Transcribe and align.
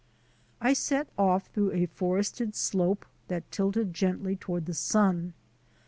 I 0.59 0.73
set 0.73 1.09
off 1.15 1.45
through 1.53 1.73
a 1.73 1.85
forested 1.85 2.55
slope 2.55 3.05
that 3.27 3.51
tilted 3.51 3.93
gently 3.93 4.35
toward 4.35 4.65
the 4.65 4.73
sun. 4.73 5.33